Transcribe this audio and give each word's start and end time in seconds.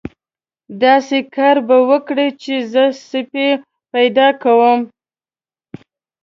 داسې 0.83 1.17
کار 1.35 1.57
به 1.67 1.77
وکړو 1.89 2.27
چې 2.41 2.53
زه 2.71 2.83
سپی 3.09 3.47
پیدا 3.93 4.27
کوم. 4.43 4.79